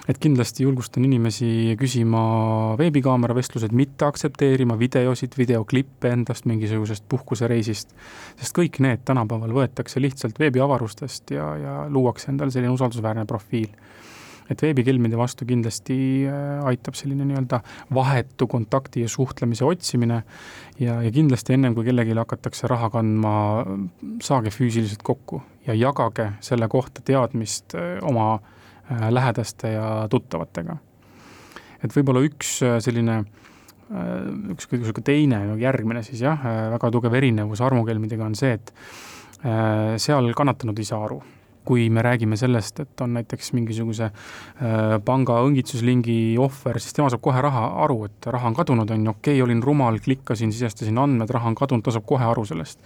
[0.08, 2.22] et kindlasti julgustan inimesi küsima
[2.78, 7.96] veebikaamera vestlused, mitte aktsepteerima videosid, videoklippe endast mingisugusest puhkusereisist,
[8.36, 13.72] sest kõik need tänapäeval võetakse lihtsalt veebiavarustest ja, ja luuakse endale selline usaldusväärne profiil
[14.50, 15.96] et veebikelmide vastu kindlasti
[16.28, 17.60] äh, aitab selline nii-öelda
[17.94, 20.22] vahetu kontakti ja suhtlemise otsimine
[20.80, 23.34] ja, ja kindlasti ennem, kui kellelegi hakatakse raha kandma,
[24.24, 30.76] saage füüsiliselt kokku ja jagage selle kohta teadmist äh, oma äh, lähedaste ja tuttavatega.
[31.82, 33.22] et võib-olla üks selline
[33.92, 36.38] üks niisugune teine, järgmine siis jah,
[36.72, 38.70] väga tugev erinevus armukelmidega on see, et
[40.00, 41.18] seal kannatanud ei saa aru
[41.64, 47.22] kui me räägime sellest, et on näiteks mingisuguse äh, panga õngitsuslingi ohver, siis tema saab
[47.24, 50.98] kohe raha aru, et raha on kadunud, on ju, okei okay,, olin rumal, klikkasin, sisestasin
[50.98, 52.80] andmed, raha on kadunud, ta saab kohe aru sellest.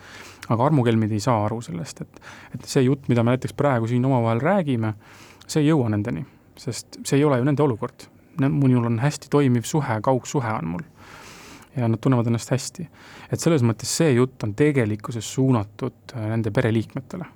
[0.49, 2.21] aga armukelmid ei saa aru sellest, et,
[2.55, 4.93] et see jutt, mida me näiteks praegu siin omavahel räägime,
[5.47, 6.27] see ei jõua nendeni,
[6.61, 8.11] sest see ei ole ju nende olukord.
[8.39, 10.85] minul on hästi toimiv suhe, kaugsuhe on mul
[11.77, 12.89] ja nad tunnevad ennast hästi.
[13.33, 17.27] et selles mõttes see jutt on tegelikkuses suunatud äh, nende pereliikmetele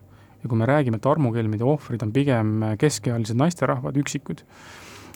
[0.40, 4.44] ja kui me räägime, et armukelmide ohvrid on pigem keskealised naisterahvad, üksikud,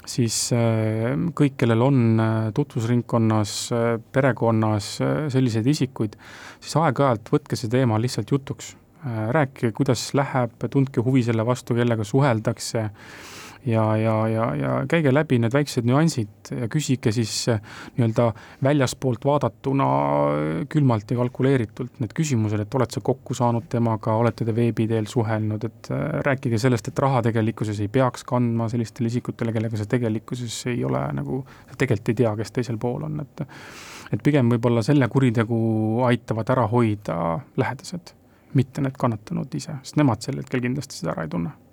[0.09, 4.95] siis äh, kõik, kellel on äh, tutvusringkonnas, äh, perekonnas
[5.33, 6.17] selliseid isikuid,
[6.61, 8.77] siis aeg-ajalt võtke see teema lihtsalt jutuks.
[9.05, 12.87] rääkige, kuidas läheb, tundke huvi selle vastu, kellega suheldakse
[13.67, 17.61] ja, ja, ja, ja käige läbi need väiksed nüansid ja küsige siis eh,
[17.97, 18.27] nii-öelda
[18.65, 19.87] väljaspoolt vaadatuna
[20.35, 24.87] eh, külmalt ja kalkuleeritult need küsimused, et oled sa kokku saanud temaga, olete te veebi
[24.91, 29.81] teel suhelnud, et eh, rääkige sellest, et raha tegelikkuses ei peaks kandma sellistele isikutele, kellega
[29.81, 31.43] sa tegelikkuses ei ole nagu,
[31.79, 33.47] tegelikult ei tea, kes teisel pool on, et
[34.13, 35.57] et pigem võib-olla selle kuritegu
[36.07, 37.17] aitavad ära hoida
[37.59, 38.13] lähedased,
[38.55, 41.64] mitte need kannatanud ise, sest nemad sel hetkel kindlasti seda ära ei tunne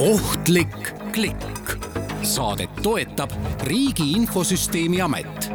[0.00, 1.76] ohtlik klikk.
[2.22, 3.30] Saadet toetab
[3.62, 5.50] Riigi Infosüsteemi Amet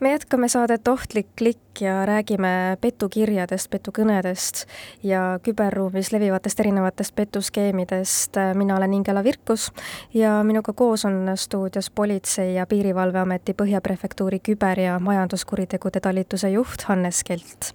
[0.00, 4.64] me jätkame saadet Ohtlik klikk ja räägime petukirjadest, petukõnedest
[5.06, 8.36] ja küberruumis levivatest erinevatest petuskeemidest.
[8.54, 9.70] mina olen Ingela Virkus
[10.14, 16.82] ja minuga koos on stuudios Politsei- ja Piirivalveameti Põhja Prefektuuri küber- ja majanduskuritegude talituse juht
[16.82, 17.72] Hannes Kelt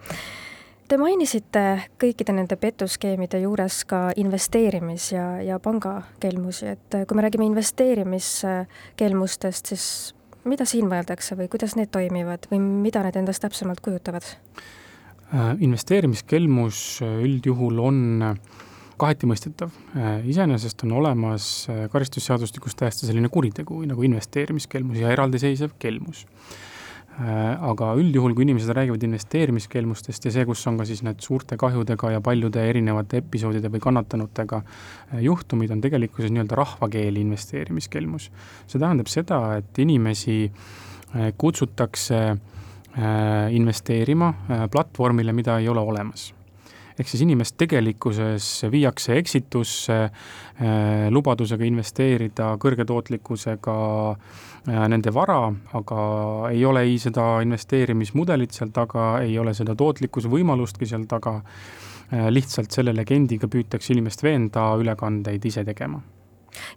[0.88, 7.44] Te mainisite kõikide nende petuskeemide juures ka investeerimis- ja, ja pangakelmusi, et kui me räägime
[7.50, 10.16] investeerimiskelmustest, siis
[10.48, 14.24] mida siin mõeldakse või kuidas need toimivad või mida need endast täpsemalt kujutavad?
[14.24, 18.24] Äh, investeerimiskelmus üldjuhul on
[18.96, 19.68] kaheti mõistetav.
[19.92, 26.32] Äh, iseenesest on olemas karistusseadustikus täiesti selline kuritegu nagu investeerimiskelmus ja eraldiseisev kelmus Äh,
[27.18, 32.12] aga üldjuhul, kui inimesed räägivad investeerimiskelmustest ja see, kus on ka siis need suurte kahjudega
[32.14, 38.30] ja paljude erinevate episoodide või kannatanutega äh, juhtumid, on tegelikkuses nii-öelda rahvakeeli investeerimiskelmus.
[38.68, 42.22] see tähendab seda, et inimesi äh, kutsutakse
[43.54, 44.32] investeerima
[44.74, 46.32] platvormile, mida ei ole olemas
[46.98, 53.78] ehk siis inimest tegelikkuses viiakse eksitusse äh, lubadusega investeerida kõrge tootlikkusega
[54.12, 55.42] äh, nende vara,
[55.78, 56.00] aga
[56.52, 61.40] ei ole ei seda investeerimismudelit seal taga, ei ole seda tootlikkuse võimalustki seal taga,
[62.12, 66.02] äh, lihtsalt selle legendiga püütakse inimest veenda ülekandeid ise tegema.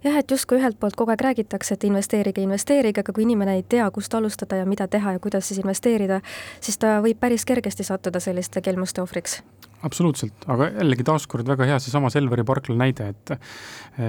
[0.03, 3.63] Jah, et justkui ühelt poolt kogu aeg räägitakse, et investeerige, investeerige, aga kui inimene ei
[3.65, 6.21] tea, kust alustada ja mida teha ja kuidas siis investeerida,
[6.61, 9.39] siis ta võib päris kergesti sattuda selliste kelmuste ohvriks
[9.85, 13.33] absoluutselt, aga jällegi taaskord väga hea seesama Selveri parkla näide, et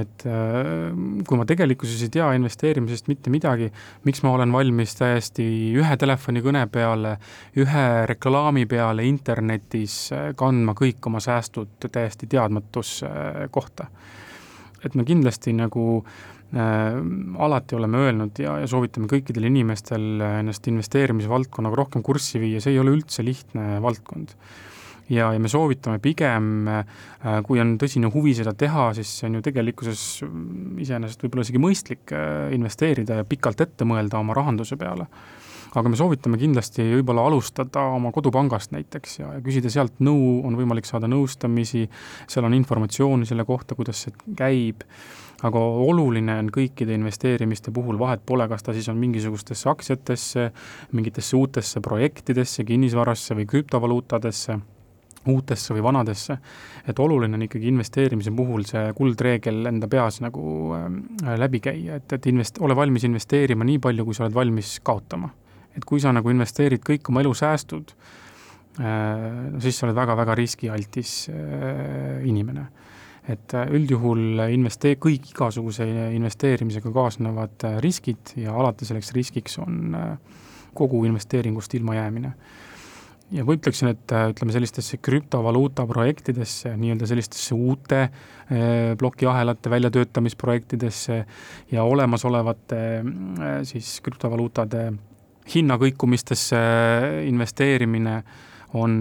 [0.03, 0.93] et äh,
[1.27, 3.71] kui ma tegelikkuses ei tea investeerimisest mitte midagi,
[4.07, 5.45] miks ma olen valmis täiesti
[5.79, 7.17] ühe telefonikõne peale,
[7.59, 13.89] ühe reklaami peale internetis äh, kandma kõik oma säästud täiesti teadmatusse äh, kohta.
[14.85, 16.05] et me kindlasti nagu
[16.53, 22.81] alati oleme öelnud ja, ja soovitame kõikidel inimestel ennast investeerimisvaldkonnaga rohkem kurssi viia, see ei
[22.83, 24.35] ole üldse lihtne valdkond
[25.13, 29.39] ja, ja me soovitame pigem, äh, kui on tõsine huvi seda teha, siis see on
[29.39, 30.03] ju tegelikkuses
[30.83, 35.09] iseenesest võib-olla isegi mõistlik äh, investeerida ja pikalt ette mõelda oma rahanduse peale.
[35.73, 40.59] Aga me soovitame kindlasti võib-olla alustada oma kodupangast näiteks ja, ja küsida sealt nõu, on
[40.59, 41.87] võimalik saada nõustamisi,
[42.29, 44.85] seal on informatsiooni selle kohta, kuidas see käib,
[45.49, 50.51] aga oluline on kõikide investeerimiste puhul, vahet pole, kas ta siis on mingisugustesse aktsiatesse,
[50.93, 54.61] mingitesse uutesse projektidesse, kinnisvarasse või krüptovaluutadesse
[55.31, 56.37] uutesse või vanadesse,
[56.89, 62.17] et oluline on ikkagi investeerimise puhul see kuldreegel enda peas nagu äh, läbi käia, et,
[62.19, 65.31] et invest-, ole valmis investeerima nii palju, kui sa oled valmis kaotama.
[65.77, 71.29] et kui sa nagu investeerid kõik oma elusäästud äh,, no siis sa oled väga-väga riskialtis
[71.31, 72.67] äh, inimene.
[73.29, 79.95] et äh, üldjuhul investee-, kõik igasuguse investeerimisega kaasnevad äh, riskid ja alati selleks riskiks on
[79.95, 80.19] äh,
[80.75, 82.33] kogu investeeringust ilmajäämine
[83.33, 91.23] ja ma ütleksin, et äh, ütleme, sellistesse krüptovaluuta projektidesse, nii-öelda sellistesse uute äh, plokiahelate väljatöötamisprojektidesse
[91.73, 94.91] ja olemasolevate äh, siis krüptovaluutade
[95.53, 96.59] hinnakõikumistesse
[97.27, 98.21] investeerimine
[98.79, 98.93] on,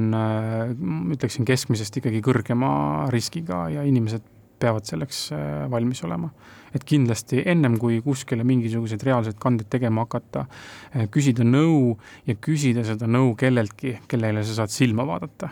[1.13, 2.71] ütleksin, keskmisest ikkagi kõrgema
[3.13, 4.25] riskiga ja inimesed
[4.61, 5.29] peavad selleks
[5.71, 6.29] valmis olema
[6.75, 10.45] et kindlasti ennem kui kuskile mingisuguseid reaalseid kandeid tegema hakata,
[10.93, 11.97] eh, küsida nõu
[12.27, 15.51] ja küsida seda nõu kelleltki, kellele sa saad silma vaadata.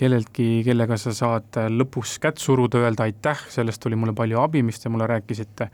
[0.00, 4.80] Kelleltki, kellega sa saad lõpus kätt suruda, öelda aitäh, sellest oli mulle palju abi, mis
[4.80, 5.68] te mulle rääkisite,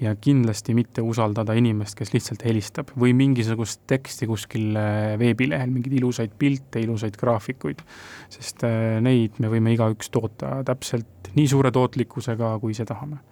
[0.00, 5.98] ja kindlasti mitte usaldada inimest, kes lihtsalt helistab või mingisugust teksti kuskil eh, veebilehel, mingeid
[6.00, 7.84] ilusaid pilte, ilusaid graafikuid,
[8.32, 13.22] sest eh, neid me võime igaüks toota täpselt nii suure tootlikkusega, kui ise tahame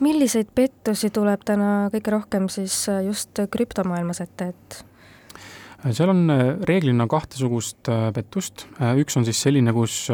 [0.00, 4.84] milliseid pettusi tuleb täna kõige rohkem siis äh, just krüptomaailmas ette, et?
[5.88, 8.66] Seal on äh, reeglina kahtesugust äh, pettust,
[9.00, 10.10] üks on siis selline, kus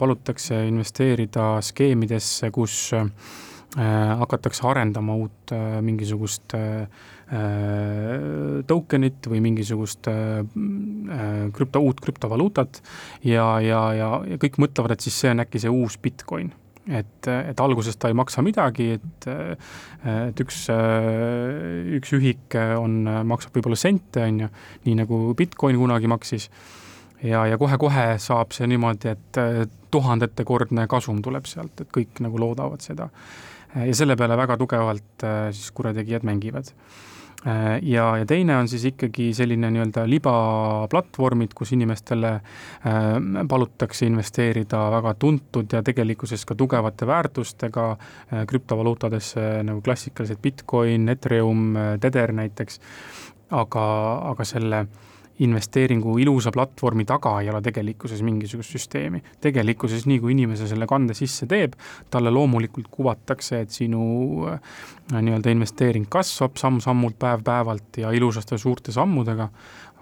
[0.00, 2.90] palutakse investeerida skeemidesse, kus
[3.70, 5.52] hakatakse arendama uut
[5.86, 6.56] mingisugust
[8.66, 10.08] tokenit või mingisugust
[11.54, 12.80] krüpto, uut krüptovaluutat.
[13.22, 16.50] Ja, ja, ja, ja kõik mõtlevad, et siis see on äkki see uus Bitcoin
[16.88, 19.28] et, et alguses ta ei maksa midagi, et,
[20.08, 20.62] et üks,
[21.98, 24.50] üks ühik on, maksab võib-olla sente, on ju,
[24.86, 26.48] nii nagu Bitcoin kunagi maksis,
[27.22, 29.40] ja, ja kohe-kohe saab see niimoodi, et
[29.92, 33.10] tuhandetekordne kasum tuleb sealt, et kõik nagu loodavad seda.
[33.74, 36.72] ja selle peale väga tugevalt siis kurjategijad mängivad
[37.82, 43.08] ja, ja teine on siis ikkagi selline nii-öelda libaplatvormid, kus inimestele äh,
[43.48, 51.72] palutakse investeerida väga tuntud ja tegelikkuses ka tugevate väärtustega äh, krüptovaluutadesse nagu klassikalised Bitcoin, Ethereum,
[52.00, 52.80] Tether näiteks,
[53.56, 53.86] aga,
[54.34, 55.09] aga selle äh,
[55.40, 59.22] investeeringu ilusa platvormi taga ei ole tegelikkuses mingisugust süsteemi.
[59.40, 61.76] tegelikkuses nii, kui inimene selle kande sisse teeb,
[62.10, 64.02] talle loomulikult kuvatakse, et sinu
[64.52, 64.60] äh,
[65.16, 69.48] nii-öelda investeering kasvab samm-sammult, päev-päevalt ja ilusate suurte sammudega,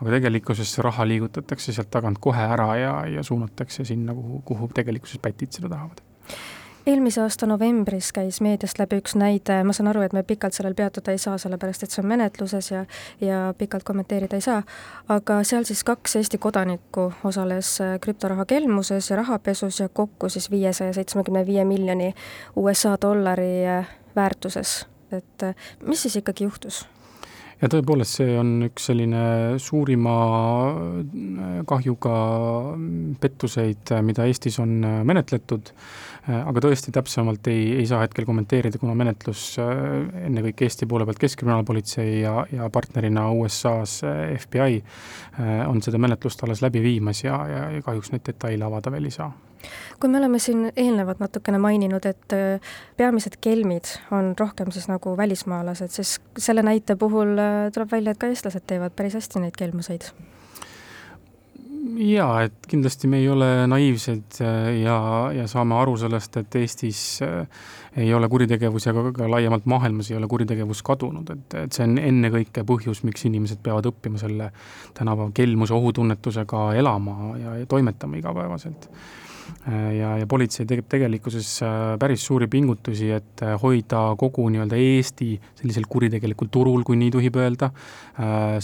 [0.01, 4.71] aga tegelikkuses see raha liigutatakse sealt tagant kohe ära ja, ja suunatakse sinna, kuhu, kuhu
[4.75, 6.03] tegelikkuses pätid seda tahavad
[6.89, 10.77] eelmise aasta novembris käis meediast läbi üks näide, ma saan aru, et me pikalt sellel
[10.79, 12.85] peatuda ei saa, sellepärast et see on menetluses ja
[13.21, 14.63] ja pikalt kommenteerida ei saa,
[15.13, 20.51] aga seal siis kaks Eesti kodanikku osales äh, krüptoraha kelmuses ja rahapesus ja kokku siis
[20.51, 22.15] viiesaja seitsmekümne viie miljoni
[22.57, 24.87] USA dollari äh, väärtuses.
[25.13, 26.87] et äh, mis siis ikkagi juhtus?
[27.63, 29.23] Ja tõepoolest, see on üks selline
[29.63, 30.17] suurima
[31.69, 32.19] kahjuga
[33.21, 35.73] pettuseid, mida Eestis on menetletud.
[36.29, 41.07] Äh, aga tõesti, täpsemalt ei, ei saa hetkel kommenteerida, kuna menetlus äh, ennekõike Eesti poole
[41.09, 44.83] pealt Keskkriminaalpolitsei ja, ja partnerina USA-s äh, FBI
[45.69, 49.15] on seda menetlust alles läbi viimas ja, ja, ja kahjuks neid detaile avada veel ei
[49.15, 49.31] saa
[50.01, 52.39] kui me oleme siin eelnevalt natukene maininud, et
[52.97, 57.37] peamised kelmid on rohkem siis nagu välismaalased, siis selle näite puhul
[57.75, 60.11] tuleb välja, et ka eestlased teevad päris hästi neid kelmuseid.
[61.99, 64.97] Jaa, et kindlasti me ei ole naiivsed äh, ja,
[65.35, 67.47] ja saame aru sellest, et Eestis äh,
[67.99, 71.87] ei ole kuritegevus ja ka, ka laiemalt maailmas ei ole kuritegevus kadunud, et, et see
[71.89, 74.51] on ennekõike põhjus, miks inimesed peavad õppima selle
[74.99, 78.91] tänapäeva kelmuse ohutunnetusega elama ja, ja toimetama igapäevaselt.
[78.91, 79.28] Äh,
[79.99, 85.31] ja, ja politsei teeb tegelikkuses äh, päris suuri pingutusi, et äh, hoida kogu nii-öelda Eesti
[85.61, 87.71] sellisel kuritegelikul turul, kui nii tohib öelda,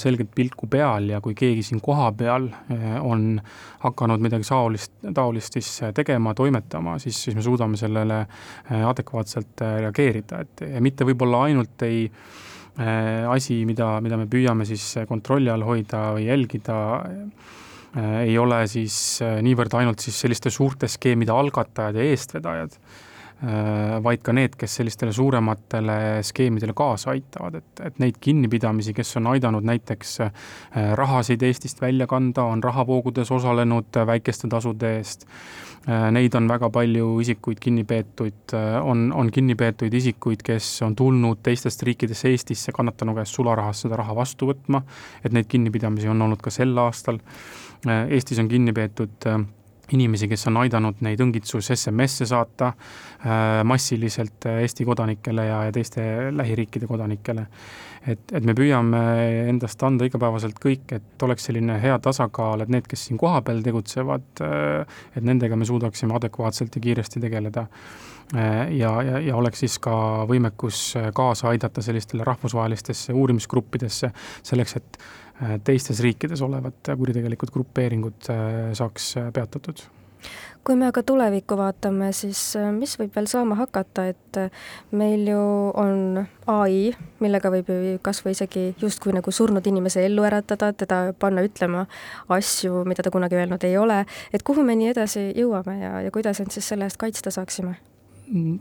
[0.01, 2.49] selgelt pilku peal ja kui keegi siin kohapeal
[3.07, 3.37] on
[3.85, 8.25] hakanud midagi saolist, taolist siis tegema, toimetama, siis, siis me suudame sellele
[8.81, 12.09] adekvaatselt reageerida, et mitte võib-olla ainult ei
[13.31, 17.64] asi, mida, mida me püüame siis kontrolli all hoida või jälgida, Äh,
[17.97, 23.04] ei ole siis äh, niivõrd ainult siis selliste suurte skeemide algatajad ja eestvedajad, äh,
[24.05, 29.29] vaid ka need, kes sellistele suurematele skeemidele kaasa aitavad, et, et neid kinnipidamisi, kes on
[29.35, 30.17] aidanud näiteks
[31.01, 35.27] rahasid Eestist välja kanda, on rahavoogudes osalenud väikeste tasude eest,
[36.15, 41.43] neid on väga palju isikuid kinni peetud, on, on kinni peetud isikuid, kes on tulnud
[41.45, 44.81] teistest riikidest Eestisse kannatanu käest sularahas seda raha vastu võtma,
[45.25, 47.21] et neid kinnipidamisi on olnud ka sel aastal.
[47.85, 49.45] Äh, Eestis on kinni peetud äh,
[49.93, 56.05] inimesi, kes on aidanud neid õngitsus SMS-e saata äh, massiliselt Eesti kodanikele ja, ja teiste
[56.33, 57.47] lähiriikide kodanikele.
[58.07, 59.03] et, et me püüame
[59.49, 64.43] endast anda igapäevaselt kõik, et oleks selline hea tasakaal, et need, kes siin kohapeal tegutsevad,
[65.17, 67.67] et nendega me suudaksime adekvaatselt ja kiiresti tegeleda.
[68.35, 69.95] ja, ja, ja oleks siis ka
[70.29, 74.11] võimekus kaasa aidata sellistele rahvusvahelistesse uurimisgruppidesse,
[74.43, 75.24] selleks et Äh,
[75.65, 79.87] teistes riikides olevad kuritegelikud grupeeringud äh, saaks äh, peatatud
[80.65, 82.39] kui me aga tulevikku vaatame, siis
[82.73, 84.39] mis võib veel saama hakata, et
[84.97, 85.43] meil ju
[85.77, 91.03] on ai, millega võib ju kas või isegi justkui nagu surnud inimese ellu äratada, teda
[91.21, 91.85] panna ütlema
[92.33, 96.15] asju, mida ta kunagi öelnud ei ole, et kuhu me nii edasi jõuame ja, ja
[96.15, 97.77] kuidas end siis selle eest kaitsta saaksime?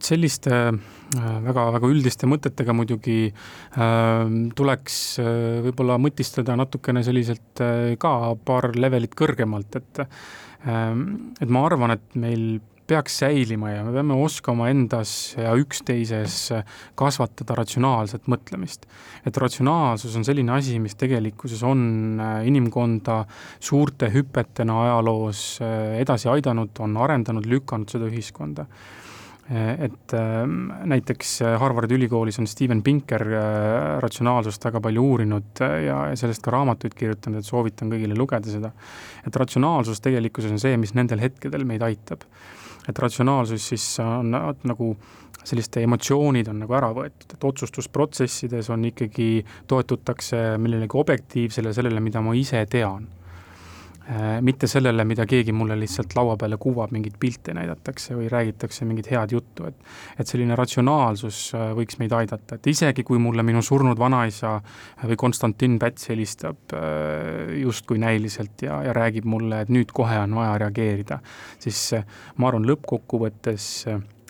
[0.04, 7.94] Selliste äh, väga, väga üldiste mõtetega muidugi äh, tuleks äh, võib-olla mõtistada natukene selliselt äh,
[8.00, 10.22] ka paar levelit kõrgemalt, et äh,
[10.64, 16.38] et ma arvan, et meil peaks säilima ja me peame oskama endas ja üksteises
[17.00, 18.88] kasvatada ratsionaalset mõtlemist.
[19.26, 23.24] et ratsionaalsus on selline asi, mis tegelikkuses on äh, inimkonda
[23.60, 25.46] suurte hüpetena ajaloos
[26.00, 28.68] edasi aidanud, on arendanud, lükanud seda ühiskonda
[29.52, 35.98] et ähm, näiteks äh, Harvardi ülikoolis on Steven Pinker äh, ratsionaalsust väga palju uurinud ja,
[36.16, 38.72] sellest ka raamatuid kirjutanud, et soovitan kõigile lugeda seda.
[39.28, 42.24] et ratsionaalsus tegelikkuses on see, mis nendel hetkedel meid aitab.
[42.88, 44.96] et ratsionaalsus siis on nagu
[45.44, 52.24] selliste emotsioonid on nagu ära võetud, et otsustusprotsessides on ikkagi, toetutakse millelegi objektiivsele, sellele, mida
[52.24, 53.10] ma ise tean
[54.44, 59.08] mitte sellele, mida keegi mulle lihtsalt laua peale kuvab, mingeid pilte näidatakse või räägitakse mingit
[59.12, 59.78] head juttu, et
[60.20, 64.58] et selline ratsionaalsus äh, võiks meid aidata, et isegi kui mulle minu surnud vanaisa
[65.04, 70.36] või Konstantin Päts helistab äh, justkui näiliselt ja, ja räägib mulle, et nüüd kohe on
[70.36, 71.20] vaja reageerida,
[71.64, 71.94] siis
[72.38, 73.70] ma arvan, lõppkokkuvõttes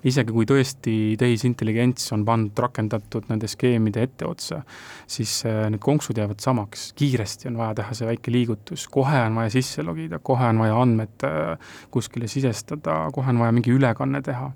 [0.07, 4.61] isegi kui tõesti tehisintelligents on pandud, rakendatud nende skeemide etteotsa,
[5.09, 9.39] siis äh, need konksud jäävad samaks, kiiresti on vaja teha see väike liigutus, kohe on
[9.39, 14.23] vaja sisse logida, kohe on vaja andmed äh, kuskile sisestada, kohe on vaja mingi ülekanne
[14.25, 14.49] teha.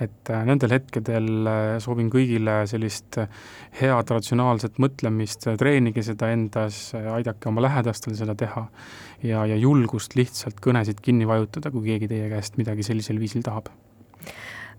[0.00, 1.28] Et äh, nendel hetkedel
[1.84, 3.18] soovin kõigile sellist
[3.76, 8.64] head ratsionaalset mõtlemist, treenige seda endas, aidake oma lähedastel seda teha
[9.20, 13.68] ja, ja julgust lihtsalt kõnesid kinni vajutada, kui keegi teie käest midagi sellisel viisil tahab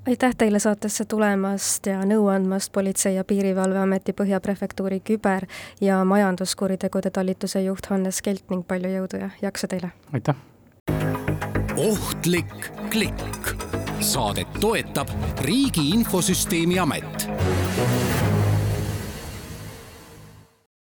[0.08, 5.48] aitäh teile saatesse tulemast ja nõu andmast Politsei- ja Piirivalveameti Põhjaprefektuuri küber-
[5.82, 9.92] ja majanduskuritegude talituse juht Hannes Kelt ning palju jõudu ja jaksu teile!
[10.14, 10.36] aitäh!
[11.78, 13.56] ohtlik klikk.
[14.00, 15.08] saadet toetab
[15.42, 17.30] Riigi Infosüsteemi Amet